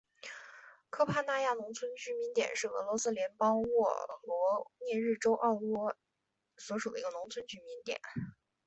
[0.89, 3.91] 科帕纳亚农村居民点是俄罗斯联邦沃
[4.23, 5.99] 罗涅日州奥利霍瓦特卡区
[6.57, 8.01] 所属的一个农村居民点。